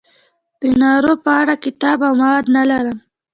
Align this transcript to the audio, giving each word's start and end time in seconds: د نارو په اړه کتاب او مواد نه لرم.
د 0.59 0.61
نارو 0.81 1.13
په 1.23 1.31
اړه 1.41 1.53
کتاب 1.65 1.99
او 2.07 2.13
مواد 2.21 2.45
نه 2.55 2.63
لرم. 2.69 2.97